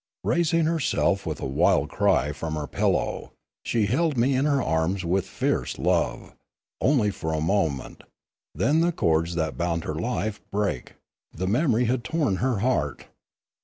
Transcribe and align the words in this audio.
Raising 0.23 0.65
herself 0.65 1.27
with 1.27 1.39
a 1.39 1.45
wild 1.45 1.89
cry 1.91 2.31
from 2.31 2.55
her 2.55 2.65
pillow, 2.65 3.33
she 3.63 3.85
held 3.85 4.17
me 4.17 4.35
in 4.35 4.45
her 4.45 4.59
arms 4.59 5.05
with 5.05 5.27
fierce 5.27 5.77
love; 5.77 6.33
only 6.81 7.11
for 7.11 7.31
a 7.33 7.39
moment; 7.39 8.01
then 8.55 8.81
the 8.81 8.91
cords 8.91 9.35
that 9.35 9.59
bound 9.59 9.83
her 9.83 9.93
life 9.93 10.41
brake; 10.49 10.95
the 11.31 11.45
memory 11.45 11.85
had 11.85 12.03
torn 12.03 12.37
her 12.37 12.61
heart. 12.61 13.05